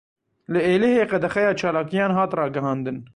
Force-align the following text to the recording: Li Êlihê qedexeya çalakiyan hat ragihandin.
Li 0.53 0.59
Êlihê 0.73 1.03
qedexeya 1.11 1.53
çalakiyan 1.61 2.11
hat 2.21 2.31
ragihandin. 2.41 2.97